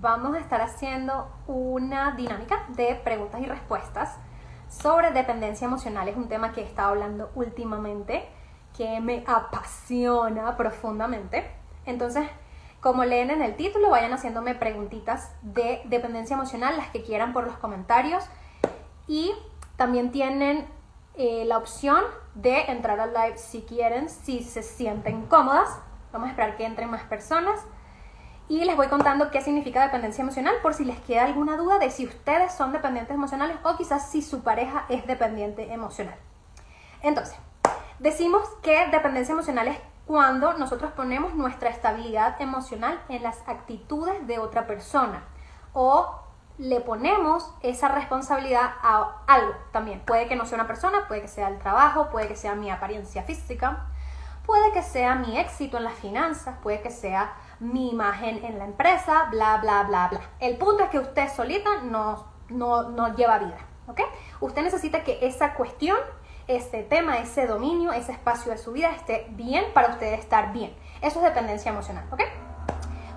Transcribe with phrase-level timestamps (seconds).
[0.00, 4.16] Vamos a estar haciendo una dinámica de preguntas y respuestas
[4.68, 6.08] sobre dependencia emocional.
[6.08, 8.28] Es un tema que he estado hablando últimamente,
[8.76, 11.50] que me apasiona profundamente.
[11.84, 12.28] Entonces,
[12.80, 17.44] como leen en el título, vayan haciéndome preguntitas de dependencia emocional, las que quieran por
[17.44, 18.24] los comentarios.
[19.06, 19.32] Y
[19.76, 20.66] también tienen
[21.14, 22.02] eh, la opción
[22.34, 25.68] de entrar al live si quieren, si se sienten cómodas.
[26.12, 27.60] Vamos a esperar que entren más personas.
[28.50, 31.88] Y les voy contando qué significa dependencia emocional por si les queda alguna duda de
[31.88, 36.16] si ustedes son dependientes emocionales o quizás si su pareja es dependiente emocional.
[37.00, 37.38] Entonces,
[38.00, 44.40] decimos que dependencia emocional es cuando nosotros ponemos nuestra estabilidad emocional en las actitudes de
[44.40, 45.22] otra persona
[45.72, 46.18] o
[46.58, 50.00] le ponemos esa responsabilidad a algo también.
[50.00, 52.68] Puede que no sea una persona, puede que sea el trabajo, puede que sea mi
[52.68, 53.86] apariencia física,
[54.44, 58.64] puede que sea mi éxito en las finanzas, puede que sea mi imagen en la
[58.64, 60.20] empresa, bla, bla, bla, bla.
[60.40, 64.00] El punto es que usted solita no, no, lleva vida, ¿ok?
[64.40, 65.98] Usted necesita que esa cuestión,
[66.46, 70.74] ese tema, ese dominio, ese espacio de su vida esté bien para usted estar bien.
[71.02, 72.22] Eso es dependencia emocional, ¿ok?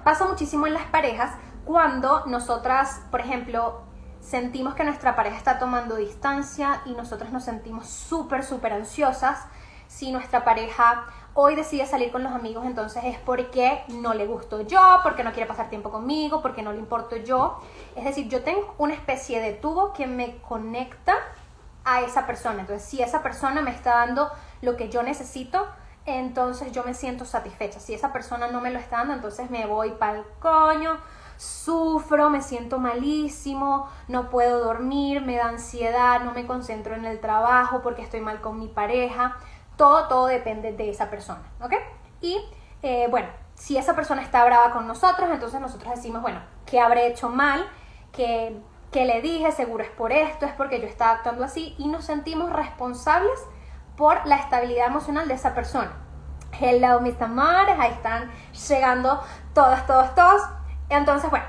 [0.03, 1.31] Pasa muchísimo en las parejas
[1.64, 3.83] cuando nosotras, por ejemplo,
[4.19, 9.45] sentimos que nuestra pareja está tomando distancia y nosotras nos sentimos súper, súper ansiosas
[9.88, 11.05] si nuestra pareja
[11.36, 15.31] hoy decide salir con los amigos, entonces es porque no le gusto yo, porque no
[15.31, 17.59] quiere pasar tiempo conmigo, porque no le importo yo.
[17.95, 21.16] Es decir, yo tengo una especie de tubo que me conecta
[21.86, 22.61] a esa persona.
[22.61, 24.30] Entonces, si esa persona me está dando
[24.61, 25.67] lo que yo necesito,
[26.05, 27.80] entonces yo me siento satisfecha.
[27.80, 30.98] Si esa persona no me lo está dando, entonces me voy para el coño,
[31.38, 37.20] sufro, me siento malísimo, no puedo dormir, me da ansiedad, no me concentro en el
[37.20, 39.38] trabajo porque estoy mal con mi pareja.
[39.78, 41.73] Todo, todo depende de esa persona, ¿ok?
[42.22, 42.39] Y
[42.82, 47.08] eh, bueno, si esa persona está brava con nosotros, entonces nosotros decimos, bueno, ¿qué habré
[47.08, 47.66] hecho mal?
[48.11, 48.60] ¿Qué,
[48.92, 49.52] qué le dije?
[49.52, 53.39] Seguro es por esto, es porque yo estaba actuando así y nos sentimos responsables
[53.95, 55.92] por la estabilidad emocional de esa persona.
[56.60, 58.32] Hello, mis amores, ahí están
[58.70, 59.22] llegando
[59.54, 60.42] todas, todos, todos.
[60.90, 61.45] Entonces, bueno,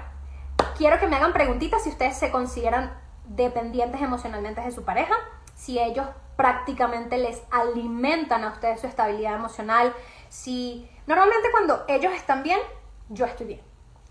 [0.76, 2.92] quiero que me hagan preguntitas si ustedes se consideran
[3.26, 5.14] dependientes emocionalmente de su pareja,
[5.54, 6.06] si ellos
[6.36, 9.94] prácticamente les alimentan a ustedes su estabilidad emocional.
[10.28, 12.60] Si normalmente cuando ellos están bien,
[13.08, 13.60] yo estoy bien.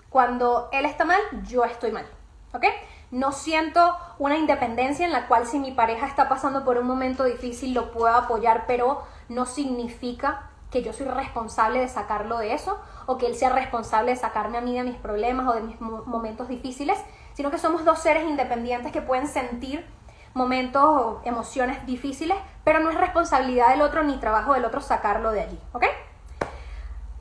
[0.09, 2.05] Cuando él está mal, yo estoy mal.
[2.53, 2.65] ¿Ok?
[3.11, 7.23] No siento una independencia en la cual si mi pareja está pasando por un momento
[7.23, 12.79] difícil lo puedo apoyar, pero no significa que yo soy responsable de sacarlo de eso
[13.05, 15.79] o que él sea responsable de sacarme a mí de mis problemas o de mis
[15.79, 16.97] momentos difíciles,
[17.35, 19.85] sino que somos dos seres independientes que pueden sentir
[20.33, 25.31] momentos o emociones difíciles, pero no es responsabilidad del otro ni trabajo del otro sacarlo
[25.31, 25.85] de allí, ¿ok?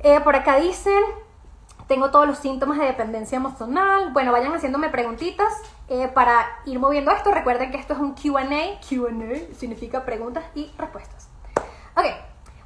[0.01, 1.03] Eh, por acá dicen,
[1.87, 4.13] tengo todos los síntomas de dependencia emocional.
[4.13, 5.53] Bueno, vayan haciéndome preguntitas
[5.89, 7.31] eh, para ir moviendo esto.
[7.31, 8.45] Recuerden que esto es un QA.
[8.81, 11.29] QA significa preguntas y respuestas.
[11.97, 12.07] Ok,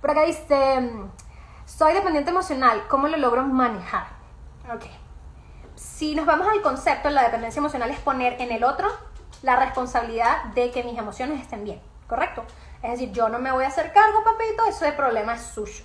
[0.00, 0.90] por acá dice,
[1.64, 4.06] soy dependiente emocional, ¿cómo lo logro manejar?
[4.72, 4.84] Ok.
[5.74, 8.88] Si nos vamos al concepto, la dependencia emocional es poner en el otro
[9.42, 12.44] la responsabilidad de que mis emociones estén bien, ¿correcto?
[12.82, 15.84] Es decir, yo no me voy a hacer cargo, papito, ese problema es suyo.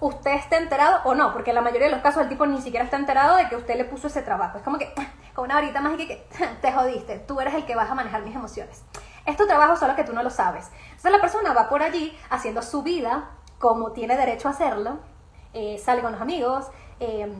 [0.00, 2.60] Usted está enterado o no, porque en la mayoría de los casos el tipo ni
[2.60, 4.58] siquiera está enterado de que usted le puso ese trabajo.
[4.58, 4.92] Es como que
[5.34, 6.26] con una varita mágica que
[6.60, 8.82] te jodiste, tú eres el que vas a manejar mis emociones.
[9.24, 10.70] Es tu trabajo solo que tú no lo sabes.
[10.90, 14.98] Entonces la persona va por allí haciendo su vida como tiene derecho a hacerlo,
[15.54, 16.66] eh, sale con los amigos,
[17.00, 17.32] eh,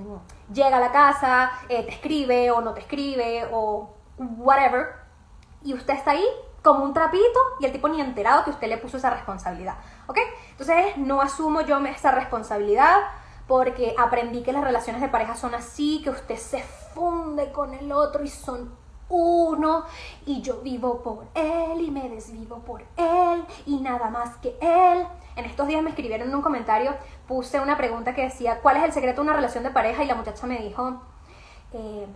[0.53, 5.04] llega a la casa, eh, te escribe o no te escribe o whatever,
[5.65, 6.25] y usted está ahí
[6.63, 9.77] como un trapito y el tipo ni enterado que usted le puso esa responsabilidad,
[10.07, 10.19] ¿ok?
[10.51, 13.01] Entonces no asumo yo esa responsabilidad
[13.47, 17.93] porque aprendí que las relaciones de pareja son así, que usted se funde con el
[17.93, 18.75] otro y son
[19.09, 19.85] uno
[20.25, 25.07] y yo vivo por él y me desvivo por él y nada más que él.
[25.37, 26.95] En estos días me escribieron en un comentario,
[27.27, 30.05] puse una pregunta que decía, ¿cuál es el secreto de una relación de pareja?
[30.05, 31.01] Y la muchacha me dijo,
[31.73, 32.07] eh,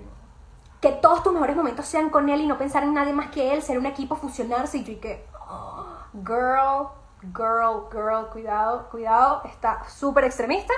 [0.81, 3.53] que todos tus mejores momentos sean con él y no pensar en nadie más que
[3.53, 6.89] él, ser un equipo, fusionarse y yo y que, oh, girl,
[7.35, 10.73] girl, girl, cuidado, cuidado, está súper extremista.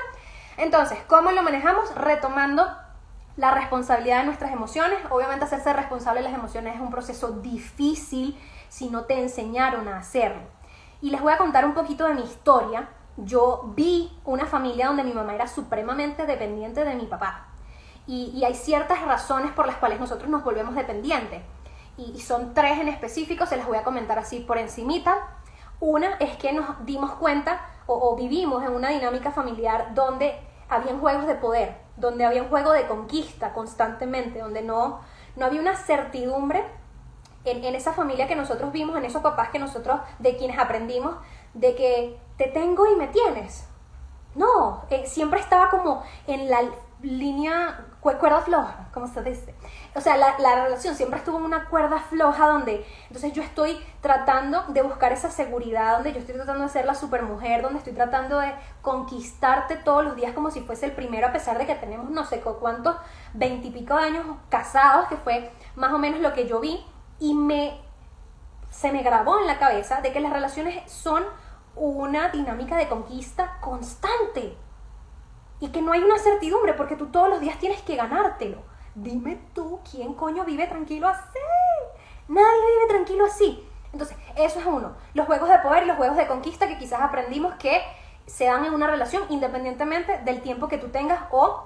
[0.56, 1.94] Entonces, ¿cómo lo manejamos?
[1.94, 2.66] Retomando
[3.36, 4.98] la responsabilidad de nuestras emociones.
[5.10, 8.38] Obviamente hacerse responsable de las emociones es un proceso difícil
[8.68, 10.42] si no te enseñaron a hacerlo.
[11.00, 12.88] Y les voy a contar un poquito de mi historia.
[13.16, 17.49] Yo vi una familia donde mi mamá era supremamente dependiente de mi papá.
[18.10, 21.42] Y, hay ciertas razones por las cuales nosotros nos volvemos dependientes.
[21.96, 25.28] Y, son tres en específico, se las voy a comentar así por encimita.
[25.78, 30.34] Una es que nos dimos cuenta o, o vivimos en una dinámica familiar donde
[30.68, 35.02] habían juegos de poder, donde había un juego de conquista constantemente, donde no,
[35.36, 36.64] no había una certidumbre
[37.44, 41.14] en, en, esa familia que nosotros vimos, en esos papás que nosotros, de quienes aprendimos,
[41.54, 43.69] de que te tengo y me tienes.
[44.34, 46.60] No, eh, siempre estaba como en la
[47.02, 49.54] línea cuerda floja, como se dice.
[49.94, 53.80] O sea, la, la, relación siempre estuvo en una cuerda floja donde, entonces yo estoy
[54.00, 57.92] tratando de buscar esa seguridad, donde yo estoy tratando de ser la supermujer, donde estoy
[57.92, 61.74] tratando de conquistarte todos los días como si fuese el primero, a pesar de que
[61.74, 62.96] tenemos no sé cuántos,
[63.34, 66.84] veintipico años casados, que fue más o menos lo que yo vi,
[67.18, 67.80] y me,
[68.70, 71.24] se me grabó en la cabeza de que las relaciones son
[71.80, 74.54] una dinámica de conquista constante
[75.60, 78.58] y que no hay una certidumbre porque tú todos los días tienes que ganártelo.
[78.94, 81.38] Dime tú, ¿quién coño vive tranquilo así?
[82.28, 83.66] Nadie vive tranquilo así.
[83.94, 84.94] Entonces, eso es uno.
[85.14, 87.80] Los juegos de poder los juegos de conquista que quizás aprendimos que
[88.26, 91.64] se dan en una relación independientemente del tiempo que tú tengas o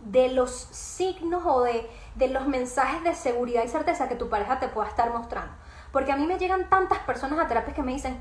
[0.00, 4.60] de los signos o de, de los mensajes de seguridad y certeza que tu pareja
[4.60, 5.54] te pueda estar mostrando.
[5.92, 8.20] Porque a mí me llegan tantas personas a terapias que me dicen,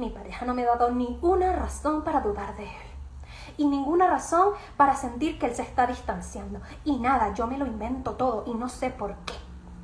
[0.00, 2.90] mi pareja no me ha dado ninguna razón para dudar de él
[3.56, 6.60] y ninguna razón para sentir que él se está distanciando.
[6.84, 9.34] Y nada, yo me lo invento todo y no sé por qué.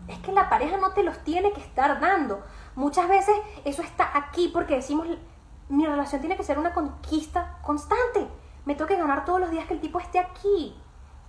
[0.08, 2.42] Es que la pareja no te los tiene que estar dando.
[2.74, 5.06] Muchas veces eso está aquí porque decimos,
[5.68, 8.26] mi relación tiene que ser una conquista constante.
[8.64, 10.74] Me tengo ganar todos los días que el tipo esté aquí.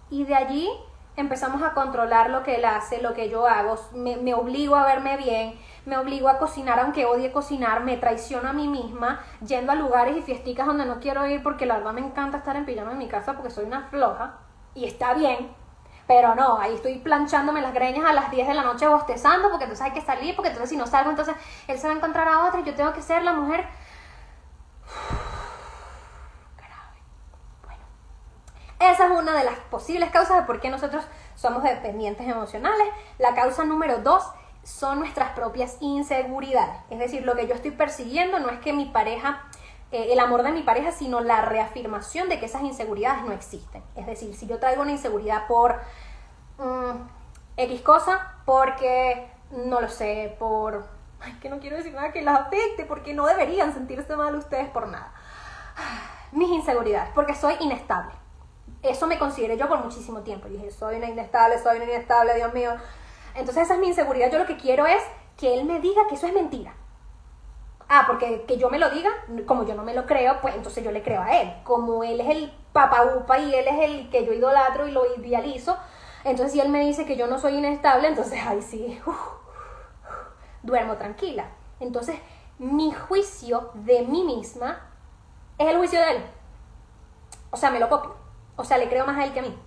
[0.10, 0.70] Y de allí
[1.18, 4.86] empezamos a controlar lo que él hace, lo que yo hago, me, me, obligo a
[4.86, 9.72] verme bien, me obligo a cocinar aunque odie cocinar, me traiciono a mí misma, yendo
[9.72, 12.66] a lugares y fiesticas donde no quiero ir porque la verdad me encanta estar en
[12.66, 14.38] pijama en mi casa porque soy una floja
[14.76, 15.50] y está bien,
[16.06, 19.66] pero no, ahí estoy planchándome las greñas a las 10 de la noche bostezando porque
[19.66, 21.36] entonces hay que salir, porque entonces si no salgo entonces
[21.68, 23.66] él se va a encontrar a otra y yo tengo que ser la mujer
[28.80, 31.04] Esa es una de las posibles causas de por qué nosotros
[31.36, 32.88] somos dependientes emocionales.
[33.18, 34.24] La causa número dos
[34.64, 36.76] son nuestras propias inseguridades.
[36.92, 39.42] Es decir, lo que yo estoy persiguiendo no es que mi pareja,
[39.92, 43.82] eh, el amor de mi pareja, sino la reafirmación de que esas inseguridades no existen.
[43.96, 45.80] Es decir, si yo traigo una inseguridad por
[46.60, 47.08] um,
[47.56, 50.86] X cosa, porque, no lo sé, por...
[51.20, 54.70] Ay, que no quiero decir nada que las afecte, porque no deberían sentirse mal ustedes
[54.70, 55.12] por nada.
[56.32, 58.14] Mis inseguridades, porque soy inestable
[58.84, 60.48] eso me consideré yo por muchísimo tiempo.
[60.48, 62.72] Y dije, soy una inestable, soy una inestable, Dios mío.
[63.36, 64.32] Entonces esa es mi inseguridad.
[64.32, 65.02] Yo lo que quiero es
[65.38, 66.74] que él me diga que eso es mentira.
[67.90, 69.10] Ah, porque que yo me lo diga,
[69.46, 71.54] como yo no me lo creo, pues entonces yo le creo a él.
[71.64, 75.78] Como él es el papaupa y él es el que yo idolatro y lo idealizo,
[76.26, 79.00] entonces si él me dice que yo no soy inestable, entonces ahí sí,
[80.64, 81.50] duermo tranquila.
[81.80, 82.18] Entonces
[82.60, 84.82] mi juicio de mí misma
[85.58, 86.26] es el juicio de él.
[87.52, 88.17] O sea, me lo copio.
[88.58, 89.58] O sea, le creo más a él que a mí.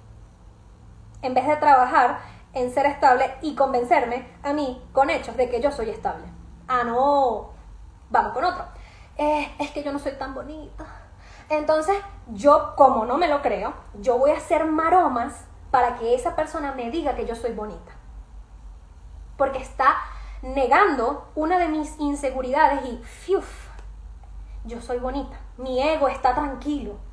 [1.23, 2.19] En vez de trabajar
[2.53, 6.25] en ser estable y convencerme a mí con hechos de que yo soy estable.
[6.69, 7.51] Ah, no.
[8.11, 8.65] Vamos con otro.
[9.17, 10.85] Eh, es que yo no soy tan bonita.
[11.49, 11.97] Entonces,
[12.29, 16.73] yo como no me lo creo, yo voy a hacer maromas para que esa persona
[16.73, 17.93] me diga que yo soy bonita.
[19.37, 19.97] Porque está
[20.43, 23.69] negando una de mis inseguridades y, fiuf,
[24.65, 25.39] yo soy bonita.
[25.59, 27.10] Mi ego está tranquilo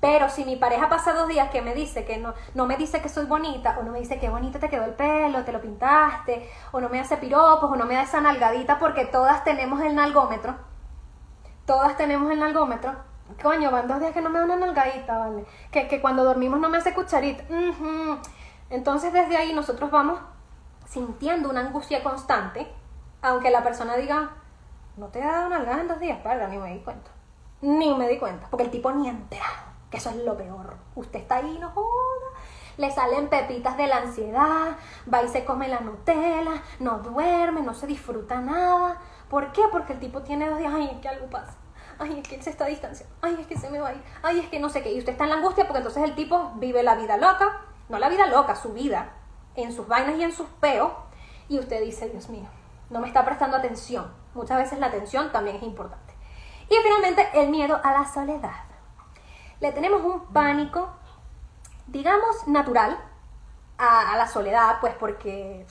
[0.00, 3.02] pero si mi pareja pasa dos días que me dice que no, no me dice
[3.02, 5.60] que soy bonita, o no me dice que bonito te quedó el pelo, te lo
[5.60, 9.80] pintaste, o no me hace piropos, o no me da esa nalgadita, porque todas tenemos
[9.82, 10.56] el nalgómetro.
[11.66, 12.94] Todas tenemos el nalgómetro.
[13.42, 15.44] Coño, van dos días que no me da una nalgadita, ¿vale?
[15.70, 17.44] Que, que cuando dormimos no me hace cucharita.
[18.70, 20.18] Entonces desde ahí nosotros vamos
[20.86, 22.72] sintiendo una angustia constante,
[23.20, 24.30] aunque la persona diga,
[24.96, 27.10] no te ha dado nalgadas en dos días, perdón, ni me di cuenta.
[27.60, 30.76] Ni me di cuenta, porque el tipo ni enterado que eso es lo peor.
[30.94, 31.88] Usted está ahí, no joda.
[32.76, 34.76] Le salen pepitas de la ansiedad,
[35.12, 38.98] va y se come la Nutella, no duerme, no se disfruta nada.
[39.28, 39.62] ¿Por qué?
[39.70, 41.56] Porque el tipo tiene dos días, ay, que algo pasa.
[41.98, 43.14] Ay, es que él se está distanciando.
[43.20, 44.02] Ay, es que se me va a ir.
[44.22, 44.92] Ay, es que no sé qué.
[44.92, 47.60] Y usted está en la angustia porque entonces el tipo vive la vida loca.
[47.90, 49.12] No la vida loca, su vida.
[49.56, 50.92] En sus vainas y en sus peos.
[51.48, 52.48] Y usted dice, Dios mío,
[52.88, 54.10] no me está prestando atención.
[54.32, 56.14] Muchas veces la atención también es importante.
[56.70, 58.69] Y finalmente, el miedo a la soledad
[59.60, 60.88] le tenemos un pánico,
[61.86, 62.98] digamos, natural,
[63.78, 65.66] a, a la soledad, pues porque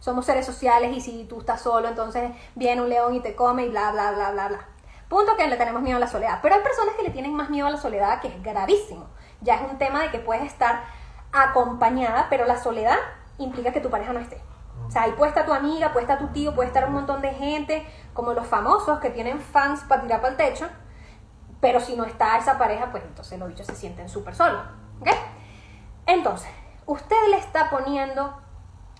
[0.00, 3.64] somos seres sociales y si tú estás solo, entonces viene un león y te come
[3.64, 4.66] y bla, bla, bla, bla, bla.
[5.08, 6.38] Punto que le tenemos miedo a la soledad.
[6.40, 9.08] Pero hay personas que le tienen más miedo a la soledad, que es gravísimo.
[9.40, 10.84] Ya es un tema de que puedes estar
[11.32, 12.96] acompañada, pero la soledad
[13.38, 14.40] implica que tu pareja no esté.
[14.86, 17.22] O sea, ahí puede estar tu amiga, puede estar tu tío, puede estar un montón
[17.22, 20.68] de gente, como los famosos que tienen fans para tirar para el techo,
[21.60, 24.62] pero si no está esa pareja, pues entonces los bichos se sienten súper solos.
[25.00, 25.08] ¿Ok?
[26.06, 26.50] Entonces,
[26.86, 28.34] usted le está poniendo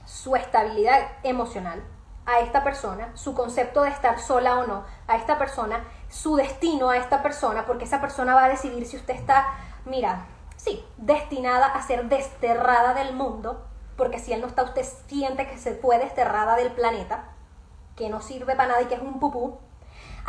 [0.04, 1.82] su estabilidad emocional
[2.26, 6.90] a esta persona, su concepto de estar sola o no a esta persona, su destino
[6.90, 10.26] a esta persona, porque esa persona va a decidir si usted está, mira,
[10.56, 15.58] sí, destinada a ser desterrada del mundo, porque si él no está, usted siente que
[15.58, 17.30] se fue desterrada del planeta,
[17.96, 19.58] que no sirve para nada y que es un pupú.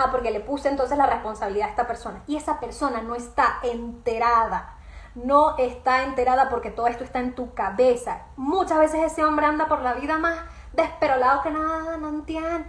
[0.04, 2.24] Ah, porque le puse entonces la responsabilidad a esta persona.
[2.26, 4.78] Y esa persona no está enterada.
[5.14, 8.24] No está enterada porque todo esto está en tu cabeza.
[8.36, 10.40] Muchas veces ese hombre anda por la vida más
[10.74, 12.66] desperolado que nada, no entiende.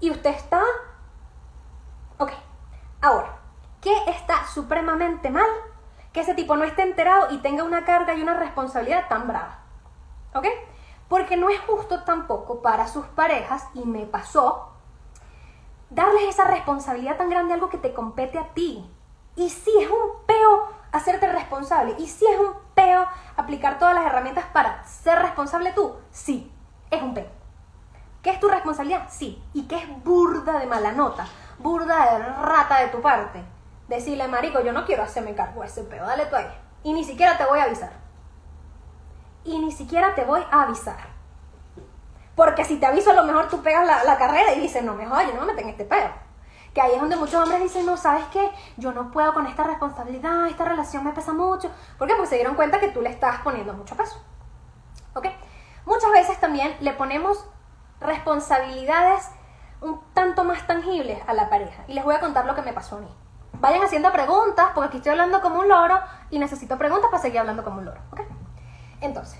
[0.00, 0.62] Y usted está...
[2.16, 2.32] Ok,
[3.02, 3.36] ahora,
[3.82, 5.50] ¿qué está supremamente mal?
[6.12, 9.58] Que ese tipo no esté enterado y tenga una carga y una responsabilidad tan brava.
[10.34, 10.46] ¿Ok?
[11.08, 14.71] Porque no es justo tampoco para sus parejas, y me pasó,
[15.94, 18.88] darles esa responsabilidad tan grande a algo que te compete a ti.
[19.36, 23.06] Y si es un peo hacerte responsable, y si es un peo
[23.36, 26.52] aplicar todas las herramientas para ser responsable tú, sí,
[26.90, 27.28] es un peo.
[28.22, 29.08] ¿Qué es tu responsabilidad?
[29.10, 29.42] Sí.
[29.52, 31.26] ¿Y qué es burda de mala nota?
[31.58, 33.42] Burda de rata de tu parte.
[33.88, 36.46] Decirle, marico, yo no quiero hacerme cargo de ese peo, dale tú ahí.
[36.84, 37.92] Y ni siquiera te voy a avisar.
[39.44, 41.11] Y ni siquiera te voy a avisar.
[42.34, 45.26] Porque si te aviso, a lo mejor tú pegas la, carrera y dices, no, mejor
[45.26, 46.10] yo no me meto en este peo.
[46.72, 48.50] Que ahí es donde muchos hombres dicen, no, ¿sabes qué?
[48.78, 51.70] Yo no puedo con esta responsabilidad, esta relación me pesa mucho.
[51.98, 52.14] ¿Por qué?
[52.14, 54.24] Porque se dieron cuenta que tú le estás poniendo mucho peso.
[55.14, 55.26] ¿Ok?
[55.84, 57.44] Muchas veces también le ponemos
[58.00, 59.28] responsabilidades
[59.82, 61.84] un tanto más tangibles a la pareja.
[61.88, 63.08] Y les voy a contar lo que me pasó a mí.
[63.54, 67.40] Vayan haciendo preguntas, porque aquí estoy hablando como un loro y necesito preguntas para seguir
[67.40, 68.00] hablando como un loro.
[68.12, 68.20] ¿ok?
[69.02, 69.38] Entonces,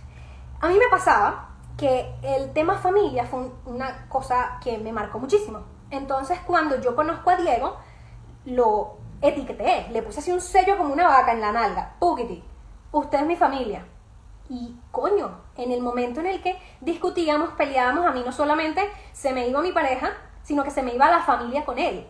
[0.60, 1.51] a mí me pasaba
[1.82, 5.64] que el tema familia fue una cosa que me marcó muchísimo.
[5.90, 7.76] Entonces, cuando yo conozco a Diego,
[8.44, 11.96] lo etiqueté, le puse así un sello como una vaca en la nalga.
[11.98, 12.44] Pukiti,
[12.92, 13.84] usted es mi familia.
[14.48, 19.32] Y coño, en el momento en el que discutíamos, peleábamos, a mí no solamente se
[19.32, 20.12] me iba mi pareja,
[20.44, 22.06] sino que se me iba la familia con él.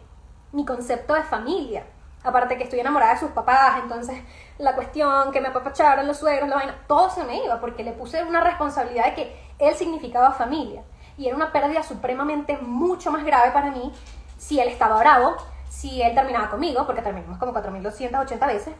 [0.52, 1.86] Mi concepto de familia.
[2.24, 4.22] Aparte que estoy enamorada de sus papás, entonces
[4.58, 7.92] la cuestión que me apapacharon los suegros, la vaina, todo se me iba porque le
[7.92, 10.82] puse una responsabilidad de que él significaba familia.
[11.16, 13.92] Y era una pérdida supremamente mucho más grave para mí
[14.38, 15.36] si él estaba bravo,
[15.68, 18.74] si él terminaba conmigo, porque terminamos como 4.280 veces.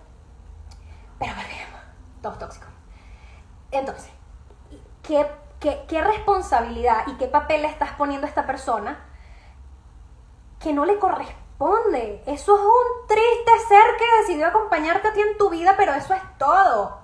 [1.18, 1.80] Pero volvemos,
[2.20, 2.68] todos tóxicos.
[3.70, 4.10] Entonces,
[5.02, 5.26] ¿qué,
[5.60, 8.98] qué, responsabilidad y qué papel le estás poniendo a esta persona
[10.58, 12.22] que no le corresponde?
[12.26, 16.12] Eso es un triste ser que decidió acompañarte a ti en tu vida, pero eso
[16.12, 17.01] es todo.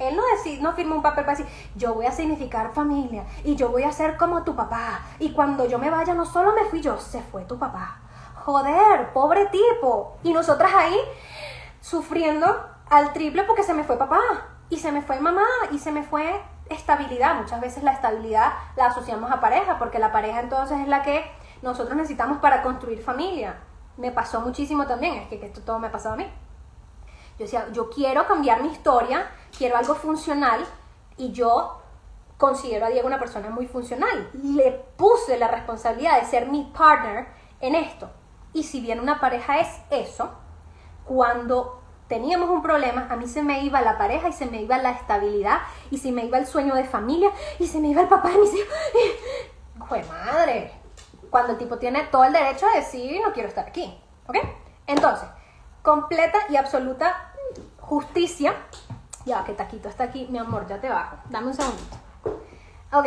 [0.00, 3.54] Él no, decide, no firma un papel para decir, yo voy a significar familia y
[3.54, 5.02] yo voy a ser como tu papá.
[5.18, 7.98] Y cuando yo me vaya, no solo me fui yo, se fue tu papá.
[8.44, 10.16] Joder, pobre tipo.
[10.22, 10.96] Y nosotras ahí
[11.80, 14.20] sufriendo al triple porque se me fue papá
[14.70, 16.40] y se me fue mamá y se me fue
[16.70, 17.34] estabilidad.
[17.34, 21.24] Muchas veces la estabilidad la asociamos a pareja, porque la pareja entonces es la que
[21.62, 23.56] nosotros necesitamos para construir familia.
[23.96, 26.26] Me pasó muchísimo también, es que, esto todo me ha pasado a mí.
[27.40, 30.62] Yo decía, yo quiero cambiar mi historia, quiero algo funcional
[31.16, 31.80] y yo
[32.36, 34.28] considero a Diego una persona muy funcional.
[34.34, 37.28] Le puse la responsabilidad de ser mi partner
[37.62, 38.10] en esto.
[38.52, 40.32] Y si bien una pareja es eso,
[41.06, 44.76] cuando teníamos un problema, a mí se me iba la pareja y se me iba
[44.76, 48.08] la estabilidad y se me iba el sueño de familia y se me iba el
[48.08, 48.74] papá de mis hijos.
[49.88, 50.74] ¡Jue madre!
[51.30, 53.98] Cuando el tipo tiene todo el derecho a decir no quiero estar aquí.
[54.26, 54.36] ¿Ok?
[54.86, 55.26] Entonces,
[55.82, 57.29] completa y absoluta
[57.90, 58.54] justicia.
[59.26, 61.16] Ya, que taquito está aquí, mi amor, ya te bajo.
[61.28, 61.96] Dame un segundito.
[62.92, 63.06] Ok.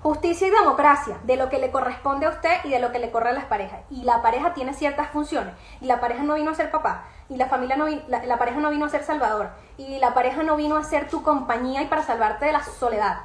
[0.00, 3.10] Justicia y democracia, de lo que le corresponde a usted y de lo que le
[3.10, 3.80] corre a las parejas.
[3.90, 5.52] Y la pareja tiene ciertas funciones.
[5.80, 8.70] Y la pareja no vino a ser papá y la familia no la, pareja no
[8.70, 12.04] vino a ser salvador y la pareja no vino a ser tu compañía y para
[12.04, 13.18] salvarte de la soledad.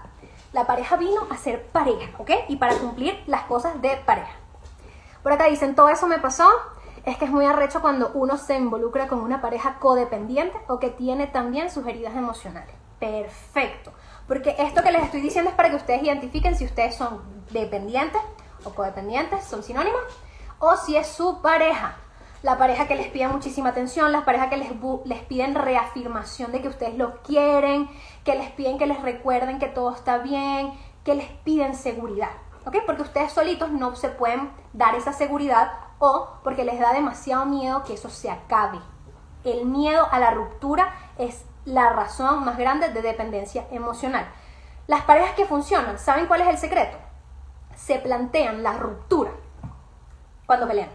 [0.51, 2.31] La pareja vino a ser pareja, ¿ok?
[2.47, 4.33] Y para cumplir las cosas de pareja.
[5.21, 6.49] Por acá dicen, todo eso me pasó.
[7.05, 10.89] Es que es muy arrecho cuando uno se involucra con una pareja codependiente o que
[10.89, 12.73] tiene también sus heridas emocionales.
[12.99, 13.91] Perfecto.
[14.27, 18.21] Porque esto que les estoy diciendo es para que ustedes identifiquen si ustedes son dependientes
[18.63, 20.01] o codependientes, son sinónimos,
[20.59, 21.97] o si es su pareja.
[22.41, 24.69] la pareja que les pide muchísima atención, las parejas que les,
[25.05, 27.89] les piden reafirmación de que ustedes lo quieren,
[28.25, 30.73] que les piden que les recuerden que todo está bien,
[31.05, 32.31] que les piden seguridad.
[32.65, 32.77] ¿Ok?
[32.85, 37.83] Porque ustedes solitos no se pueden dar esa seguridad o porque les da demasiado miedo
[37.83, 38.79] que eso se acabe.
[39.43, 44.27] El miedo a la ruptura es la razón más grande de dependencia emocional.
[44.87, 46.97] Las parejas que funcionan, ¿saben cuál es el secreto?
[47.75, 49.31] Se plantean la ruptura
[50.45, 50.89] cuando pelean.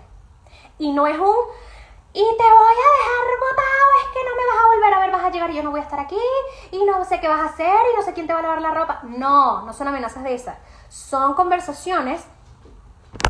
[0.78, 1.34] Y no es un,
[2.12, 4.67] y te voy a dejar botado, es que no me vas a
[5.58, 6.18] yo no voy a estar aquí,
[6.70, 8.62] y no sé qué vas a hacer, y no sé quién te va a lavar
[8.62, 9.00] la ropa.
[9.02, 10.56] No, no son amenazas de esas.
[10.88, 12.24] Son conversaciones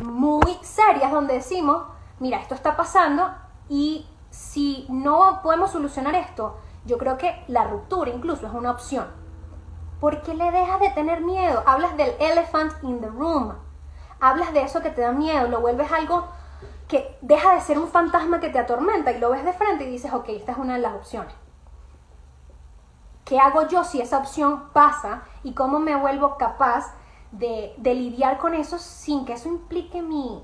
[0.03, 1.83] muy serias donde decimos,
[2.19, 3.33] mira, esto está pasando
[3.67, 9.07] y si no podemos solucionar esto, yo creo que la ruptura incluso es una opción.
[9.99, 11.63] ¿Por qué le dejas de tener miedo?
[11.65, 13.53] Hablas del elephant in the room.
[14.21, 16.27] Hablas de eso que te da miedo, lo vuelves algo
[16.87, 19.91] que deja de ser un fantasma que te atormenta y lo ves de frente y
[19.91, 21.33] dices, ok, esta es una de las opciones.
[23.29, 26.95] ¿Qué hago yo si esa opción pasa y cómo me vuelvo capaz
[27.31, 30.43] de, lidiar con eso sin que eso implique mi,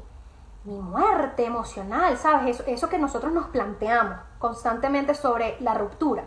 [0.65, 2.59] muerte emocional, ¿sabes?
[2.59, 6.25] Eso, eso que nosotros nos planteamos constantemente sobre la ruptura,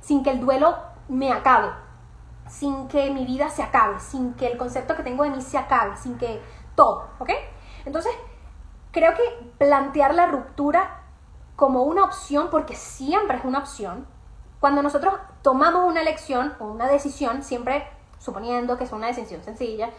[0.00, 1.68] sin que el duelo me acabe,
[2.46, 5.58] sin que mi vida se acabe, sin que el concepto que tengo de mí se
[5.58, 6.42] acabe, sin que
[6.74, 7.32] todo, ¿ok?
[7.84, 8.12] Entonces,
[8.92, 11.02] creo que plantear la ruptura
[11.54, 14.06] como una opción, porque siempre es una opción,
[14.60, 17.88] cuando nosotros tomamos una elección o una decisión, siempre
[18.18, 19.90] suponiendo que es una decisión sencilla,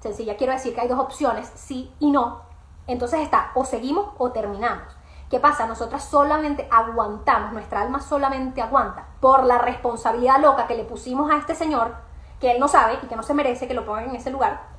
[0.00, 2.42] sencilla quiero decir que hay dos opciones, sí y no,
[2.86, 4.94] entonces está o seguimos o terminamos.
[5.30, 5.66] ¿Qué pasa?
[5.66, 11.38] Nosotras solamente aguantamos, nuestra alma solamente aguanta por la responsabilidad loca que le pusimos a
[11.38, 11.94] este señor,
[12.38, 14.72] que él no sabe y que no se merece que lo pongan en ese lugar,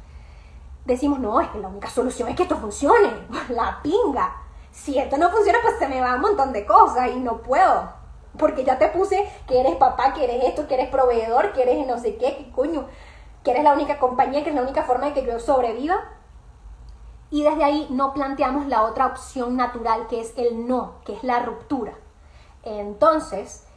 [0.85, 3.27] decimos, no, es que la única solución es que esto funcione.
[3.49, 4.35] La pinga.
[4.71, 8.02] Si esto no funciona, pues se me va un montón de cosas y no puedo.
[8.37, 11.85] Porque ya te puse que eres papá, que eres esto, que eres proveedor, que eres
[11.85, 12.87] no sé qué, que coño,
[13.43, 15.95] que eres la única compañía, que es la única forma de que yo sobreviva.
[17.29, 21.23] Y desde ahí no planteamos la otra opción natural, que es el no, que es
[21.23, 21.93] la ruptura.
[22.63, 23.67] Entonces,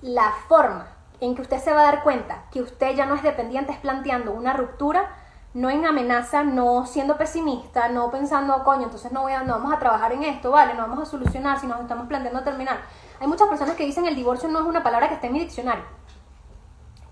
[0.00, 0.88] la forma
[1.20, 3.78] en que usted se va a dar cuenta que usted ya no es dependiente es
[3.78, 5.08] planteando una ruptura
[5.54, 9.72] no en amenaza, no siendo pesimista, no pensando, coño, entonces no, voy a, no vamos
[9.72, 12.80] a trabajar en esto, vale, no vamos a solucionar si nos estamos planteando terminar.
[13.24, 15.40] Hay muchas personas que dicen el divorcio no es una palabra que esté en mi
[15.40, 15.82] diccionario.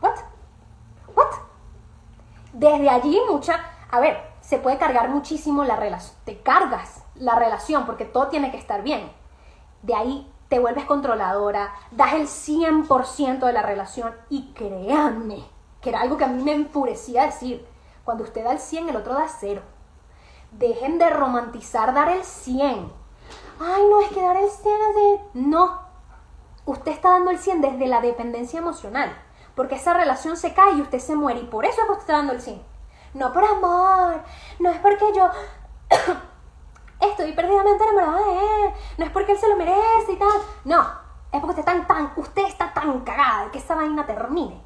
[0.03, 0.16] ¿What?
[1.16, 1.33] ¿What?
[2.53, 7.87] Desde allí mucha, a ver, se puede cargar muchísimo la relación, te cargas la relación
[7.87, 9.11] porque todo tiene que estar bien.
[9.81, 15.42] De ahí te vuelves controladora, das el 100% de la relación y créanme,
[15.81, 17.66] que era algo que a mí me enfurecía decir,
[18.05, 19.62] cuando usted da el 100, el otro da 0.
[20.51, 22.92] Dejen de romantizar dar el 100.
[23.61, 25.20] Ay, no, es que dar el 100 es de...
[25.40, 25.82] No.
[26.64, 29.12] Usted está dando el 100 desde la dependencia emocional.
[29.55, 31.40] Porque esa relación se cae y usted se muere.
[31.40, 32.62] Y por eso es que usted está dando el 100.
[33.14, 34.22] No por amor.
[34.59, 35.29] No es porque yo...
[37.01, 38.72] Estoy perdidamente enamorada de él.
[38.98, 40.29] No es porque él se lo merece y tal.
[40.64, 40.83] No.
[41.33, 44.62] Es porque usted está tan, usted está tan cagada de que esa vaina termine.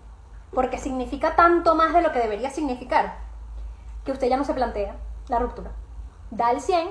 [0.53, 3.19] Porque significa tanto más de lo que debería significar
[4.05, 4.97] que usted ya no se plantea
[5.29, 5.73] la ruptura.
[6.31, 6.89] Da el 100,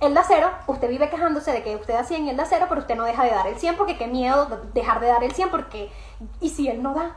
[0.00, 2.66] él da 0, usted vive quejándose de que usted da 100 y él da 0,
[2.68, 5.32] pero usted no deja de dar el 100 porque qué miedo dejar de dar el
[5.32, 5.92] 100 porque...
[6.40, 7.16] ¿Y si él no da?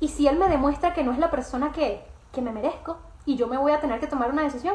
[0.00, 3.36] ¿Y si él me demuestra que no es la persona que, que me merezco y
[3.36, 4.74] yo me voy a tener que tomar una decisión?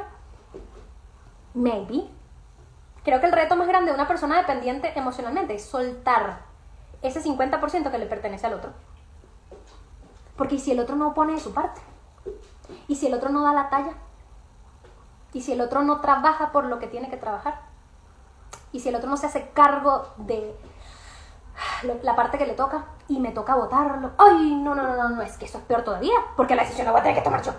[1.56, 2.08] Maybe.
[3.04, 6.42] Creo que el reto más grande de una persona dependiente emocionalmente es soltar
[7.02, 8.74] ese 50% que le pertenece al otro.
[10.36, 11.82] Porque si el otro no pone de su parte?
[12.88, 13.94] ¿Y si el otro no da la talla?
[15.36, 17.60] ¿Y si el otro no trabaja por lo que tiene que trabajar?
[18.72, 20.56] ¿Y si el otro no se hace cargo de
[22.04, 24.12] la parte que le toca y me toca votarlo?
[24.18, 26.86] Ay, no, no, no, no, no, es que eso es peor todavía, porque la decisión
[26.86, 27.52] la voy a tener que tomar yo.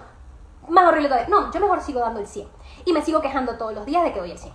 [0.71, 1.29] Más horrible todavía.
[1.29, 2.49] No, yo mejor sigo dando el 100.
[2.87, 4.55] Y me sigo quejando todos los días de que doy el 100.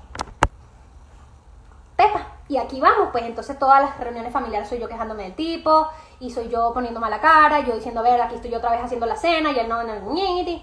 [1.98, 2.26] Pepa.
[2.48, 5.88] Y aquí vamos, pues entonces todas las reuniones familiares soy yo quejándome del tipo,
[6.20, 8.84] y soy yo poniendo mala cara, yo diciendo, a ver, aquí estoy yo otra vez
[8.84, 10.62] haciendo la cena, y él no en el mm.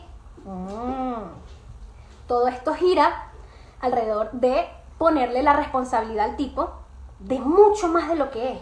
[2.28, 3.32] Todo esto gira
[3.80, 6.70] alrededor de ponerle la responsabilidad al tipo
[7.18, 8.60] de mucho más de lo que es.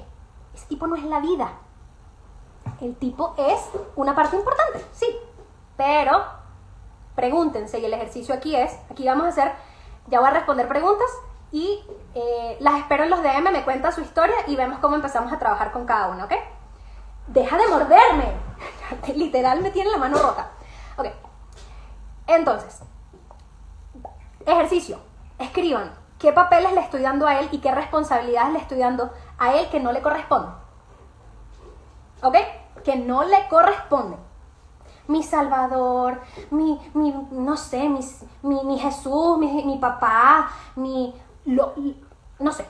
[0.55, 1.51] Ese tipo no es la vida.
[2.81, 3.61] El tipo es
[3.97, 5.07] una parte importante, sí.
[5.77, 6.25] Pero
[7.15, 9.53] pregúntense, y el ejercicio aquí es, aquí vamos a hacer,
[10.07, 11.09] ya voy a responder preguntas
[11.51, 11.83] y
[12.15, 15.39] eh, las espero en los DM, me cuenta su historia y vemos cómo empezamos a
[15.39, 16.33] trabajar con cada uno, ¿ok?
[17.29, 18.33] Deja de morderme.
[19.15, 20.51] Literal me tiene la mano rota.
[20.97, 21.07] Ok.
[22.27, 22.83] Entonces,
[24.47, 24.99] ejercicio.
[25.39, 29.55] Escriban qué papeles le estoy dando a él y qué responsabilidades le estoy dando a
[29.55, 30.53] él que no le corresponden.
[32.23, 32.37] ¿Ok?
[32.85, 34.19] Que no le corresponden.
[35.09, 38.01] Mi Salvador, mi, mi no sé, mi,
[38.43, 41.15] mi, Jesús, mi, mi, papá, mi...
[41.45, 41.75] Lo,
[42.41, 42.67] no sé.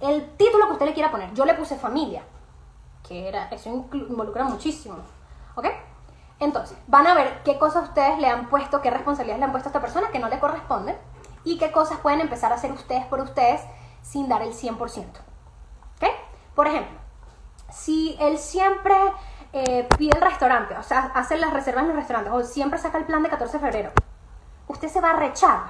[0.00, 1.34] El título que usted le quiera poner.
[1.34, 2.22] Yo le puse familia.
[3.06, 4.96] Que era, eso involucra muchísimo.
[5.54, 5.66] ¿Ok?
[6.40, 9.68] Entonces, van a ver qué cosas ustedes le han puesto, qué responsabilidades le han puesto
[9.68, 10.96] a esta persona que no le corresponden
[11.44, 13.60] y qué cosas pueden empezar a hacer ustedes por ustedes
[14.02, 14.76] sin dar el 100%.
[14.78, 16.08] ¿Ok?
[16.54, 16.98] Por ejemplo,
[17.70, 18.94] si él siempre
[19.52, 22.98] eh, pide el restaurante, o sea, hace las reservas en los restaurantes, o siempre saca
[22.98, 23.92] el plan de 14 de febrero,
[24.68, 25.60] usted se va a rechar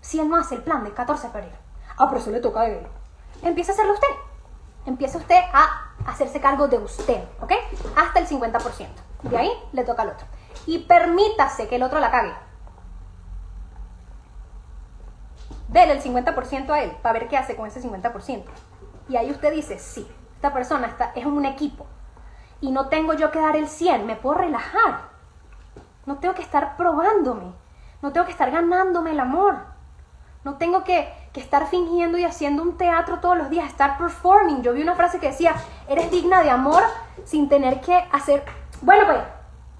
[0.00, 1.56] si él no hace el plan de 14 de febrero.
[1.96, 2.86] Ah, pero eso le toca a él.
[3.42, 4.08] Empieza a hacerlo usted.
[4.86, 7.52] Empieza usted a hacerse cargo de usted, ¿ok?
[7.96, 8.88] Hasta el 50%.
[9.22, 10.26] De ahí le toca al otro.
[10.66, 12.32] Y permítase que el otro la cague.
[15.68, 18.44] Dele el 50% a él para ver qué hace con ese 50%.
[19.08, 21.86] Y ahí usted dice, sí, esta persona está, es un equipo.
[22.60, 25.10] Y no tengo yo que dar el 100, me puedo relajar.
[26.04, 27.52] No tengo que estar probándome.
[28.02, 29.56] No tengo que estar ganándome el amor.
[30.44, 34.62] No tengo que, que estar fingiendo y haciendo un teatro todos los días, estar performing.
[34.62, 35.54] Yo vi una frase que decía,
[35.88, 36.82] eres digna de amor
[37.24, 38.44] sin tener que hacer...
[38.82, 39.18] Bueno, pues,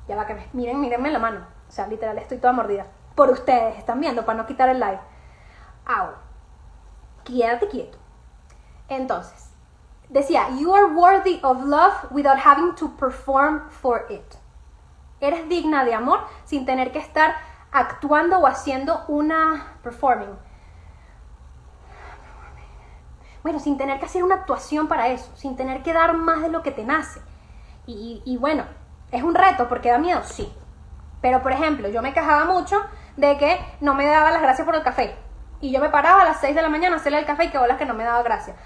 [0.08, 0.48] ya va que me...
[0.52, 1.46] Miren, mírenme la mano.
[1.68, 2.86] O sea, literal, estoy toda mordida.
[3.14, 5.00] Por ustedes, están viendo, para no quitar el live.
[5.86, 6.10] Au.
[7.24, 7.98] Quédate quieto.
[8.88, 9.50] Entonces,
[10.08, 14.34] decía, you are worthy of love without having to perform for it.
[15.20, 17.34] Eres digna de amor sin tener que estar
[17.70, 20.36] actuando o haciendo una performing
[23.42, 26.48] bueno, sin tener que hacer una actuación para eso, sin tener que dar más de
[26.48, 27.20] lo que te nace.
[27.86, 28.64] Y, bueno,
[29.12, 30.52] es un reto porque da miedo, sí.
[31.20, 32.82] Pero por ejemplo, yo me quejaba mucho
[33.16, 35.16] de que no me daba las gracias por el café.
[35.60, 37.50] Y yo me paraba a las 6 de la mañana a hacerle el café y
[37.50, 38.56] que bolas que no me daba gracias.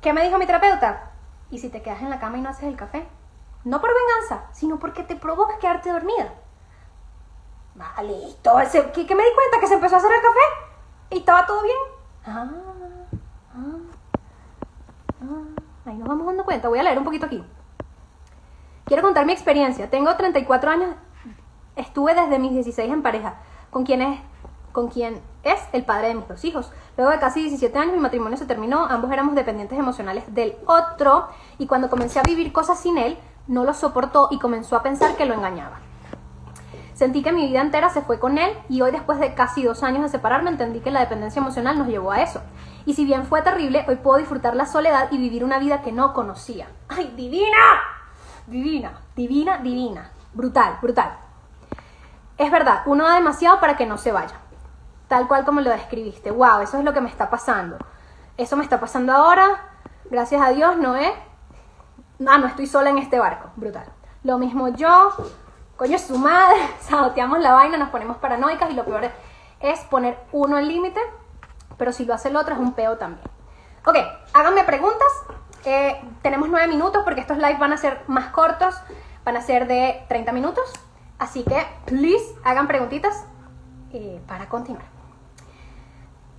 [0.00, 1.10] ¿Qué me dijo mi terapeuta?
[1.50, 3.06] ¿Y si te quedas en la cama y no haces el café?
[3.64, 6.32] No por venganza, sino porque te provoca quedarte dormida.
[7.74, 8.52] Vale, listo.
[8.92, 9.60] ¿Qué, ¿Qué, me di cuenta?
[9.60, 10.76] Que se empezó a hacer el café
[11.10, 11.78] y estaba todo bien.
[12.26, 12.48] Ah,
[13.54, 13.92] ah.
[15.22, 16.68] Ah, ahí nos vamos dando cuenta.
[16.68, 17.44] Voy a leer un poquito aquí.
[18.92, 19.88] Quiero contar mi experiencia.
[19.88, 20.90] Tengo 34 años.
[21.76, 23.36] Estuve desde mis 16 en pareja.
[23.70, 24.20] Con quien es,
[24.70, 24.90] con
[25.44, 26.70] es el padre de mis dos hijos.
[26.98, 28.84] Luego de casi 17 años mi matrimonio se terminó.
[28.84, 31.28] Ambos éramos dependientes emocionales del otro.
[31.56, 35.16] Y cuando comencé a vivir cosas sin él, no lo soportó y comenzó a pensar
[35.16, 35.80] que lo engañaba.
[36.92, 39.82] Sentí que mi vida entera se fue con él y hoy después de casi dos
[39.82, 42.42] años de separarme entendí que la dependencia emocional nos llevó a eso.
[42.84, 45.92] Y si bien fue terrible, hoy puedo disfrutar la soledad y vivir una vida que
[45.92, 46.68] no conocía.
[46.90, 48.01] ¡Ay, divina!
[48.52, 50.10] Divina, divina, divina.
[50.32, 51.16] Brutal, brutal.
[52.38, 54.36] Es verdad, uno da demasiado para que no se vaya.
[55.08, 56.30] Tal cual como lo describiste.
[56.30, 56.60] ¡Wow!
[56.60, 57.78] Eso es lo que me está pasando.
[58.36, 59.72] Eso me está pasando ahora.
[60.04, 61.12] Gracias a Dios, no es.
[62.26, 63.50] Ah, no estoy sola en este barco.
[63.56, 63.86] Brutal.
[64.22, 65.12] Lo mismo yo.
[65.76, 66.58] Coño, su madre.
[66.80, 69.10] Saboteamos la vaina, nos ponemos paranoicas y lo peor
[69.60, 71.00] es poner uno el límite
[71.82, 73.28] pero si lo hace el otro es un peo también.
[73.84, 73.96] Ok,
[74.34, 75.08] háganme preguntas.
[75.64, 78.74] Eh, tenemos nueve minutos porque estos lives van a ser más cortos,
[79.24, 80.72] van a ser de 30 minutos.
[81.18, 83.24] Así que, please, hagan preguntitas
[83.92, 84.86] eh, para continuar.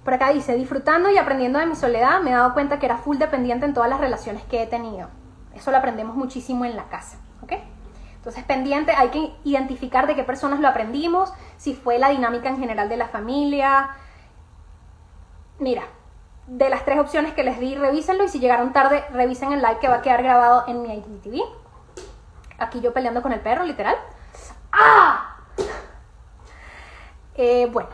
[0.03, 2.97] Por acá dice, disfrutando y aprendiendo de mi soledad, me he dado cuenta que era
[2.97, 5.07] full dependiente en todas las relaciones que he tenido.
[5.55, 7.53] Eso lo aprendemos muchísimo en la casa, ¿ok?
[8.15, 12.57] Entonces, pendiente, hay que identificar de qué personas lo aprendimos, si fue la dinámica en
[12.57, 13.91] general de la familia,
[15.59, 15.83] mira,
[16.47, 19.79] de las tres opciones que les di, revísenlo y si llegaron tarde, revisen el like
[19.79, 21.41] que va a quedar grabado en mi IGTV.
[22.59, 23.95] Aquí yo peleando con el perro, literal.
[24.71, 25.37] ¡Ah!
[27.35, 27.89] Eh, bueno,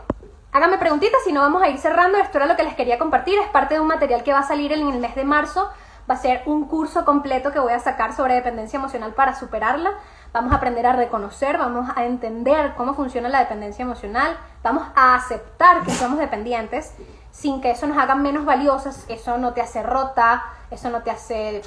[0.52, 2.18] háganme preguntitas, si no vamos a ir cerrando.
[2.18, 3.38] Esto era lo que les quería compartir.
[3.38, 5.70] Es parte de un material que va a salir en el mes de marzo.
[6.10, 9.92] Va a ser un curso completo que voy a sacar sobre dependencia emocional para superarla.
[10.32, 15.16] Vamos a aprender a reconocer, vamos a entender cómo funciona la dependencia emocional, vamos a
[15.16, 16.94] aceptar que somos dependientes
[17.40, 21.10] sin que eso nos haga menos valiosas, eso no te hace rota, eso no te
[21.10, 21.62] hace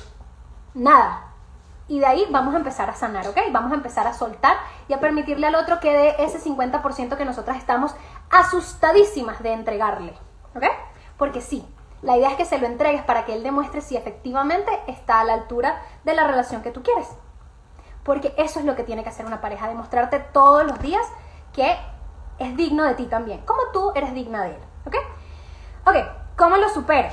[0.75, 1.31] nada.
[1.87, 3.37] Y de ahí vamos a empezar a sanar, ¿ok?
[3.51, 4.55] Vamos a empezar a soltar
[4.87, 7.95] y a permitirle al otro que dé ese 50% que nosotras estamos
[8.29, 10.13] asustadísimas de entregarle,
[10.55, 10.63] ¿ok?
[11.17, 11.67] Porque sí,
[12.03, 15.23] la idea es que se lo entregues para que él demuestre si efectivamente está a
[15.23, 17.07] la altura de la relación que tú quieres.
[18.03, 21.05] Porque eso es lo que tiene que hacer una pareja, demostrarte todos los días
[21.51, 21.75] que
[22.37, 24.95] es digno de ti también, como tú eres digna de él, ¿ok?
[25.85, 25.95] Ok,
[26.37, 27.09] ¿cómo lo supero?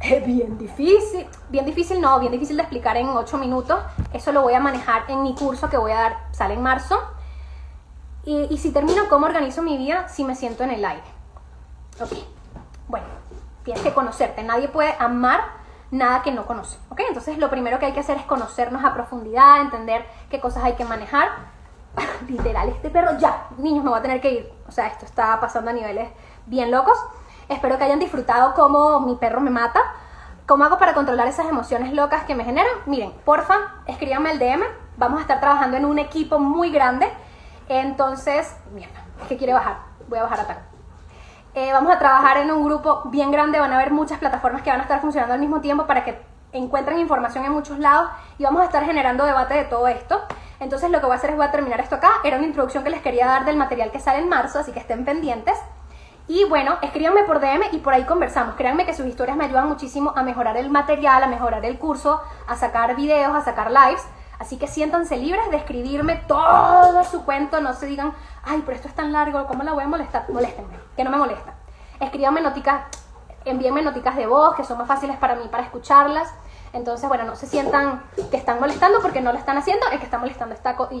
[0.00, 3.80] Es bien difícil, bien difícil no, bien difícil de explicar en 8 minutos.
[4.12, 7.00] Eso lo voy a manejar en mi curso que voy a dar, sale en marzo.
[8.24, 11.02] Y, si termino, ¿cómo organizo mi vida si me siento en el aire?
[12.00, 12.12] Ok,
[12.86, 13.06] bueno,
[13.64, 14.44] tienes que conocerte.
[14.44, 15.40] Nadie puede amar
[15.90, 17.00] nada que no conoce, ¿ok?
[17.08, 20.74] Entonces lo primero que hay que hacer es conocernos a profundidad, entender qué cosas hay
[20.74, 21.30] que manejar.
[22.28, 24.52] Literal, este perro ya, niños, me voy a tener que ir.
[24.68, 26.08] O sea, esto está pasando a niveles
[26.46, 26.96] bien locos.
[27.52, 29.80] Espero que hayan disfrutado cómo mi perro me mata.
[30.46, 32.72] ¿Cómo hago para controlar esas emociones locas que me generan?
[32.86, 34.62] Miren, porfa, escríbanme el DM.
[34.96, 37.12] Vamos a estar trabajando en un equipo muy grande.
[37.68, 39.76] Entonces, mierda, es que quiere bajar.
[40.08, 40.58] Voy a bajar a tal.
[41.54, 43.60] Eh, vamos a trabajar en un grupo bien grande.
[43.60, 46.22] Van a haber muchas plataformas que van a estar funcionando al mismo tiempo para que
[46.52, 50.22] encuentren información en muchos lados y vamos a estar generando debate de todo esto.
[50.58, 52.12] Entonces lo que voy a hacer es voy a terminar esto acá.
[52.24, 54.80] Era una introducción que les quería dar del material que sale en marzo, así que
[54.80, 55.58] estén pendientes.
[56.28, 58.54] Y bueno, escríbanme por DM y por ahí conversamos.
[58.54, 62.20] Créanme que sus historias me ayudan muchísimo a mejorar el material, a mejorar el curso,
[62.46, 64.04] a sacar videos, a sacar lives.
[64.38, 67.60] Así que siéntanse libres de escribirme todo su cuento.
[67.60, 68.12] No se digan,
[68.44, 70.24] ay, pero esto es tan largo, ¿cómo la voy a molestar?
[70.30, 71.54] Moléstenme, que no me molesta.
[72.00, 72.84] Escríbanme noticas,
[73.44, 76.32] envíenme noticas de voz, que son más fáciles para mí para escucharlas.
[76.72, 80.04] Entonces, bueno, no se sientan que están molestando porque no lo están haciendo, el que
[80.04, 81.00] está molestando está y